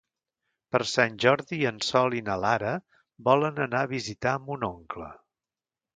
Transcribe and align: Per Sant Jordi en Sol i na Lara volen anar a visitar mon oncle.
Per 0.75 0.79
Sant 0.91 1.17
Jordi 1.25 1.59
en 1.71 1.77
Sol 1.89 2.17
i 2.19 2.23
na 2.29 2.39
Lara 2.45 2.73
volen 3.31 3.63
anar 3.67 3.85
a 3.85 3.91
visitar 3.95 4.37
mon 4.49 4.67
oncle. 4.73 5.15